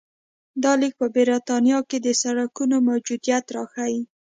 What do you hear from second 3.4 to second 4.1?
راښيي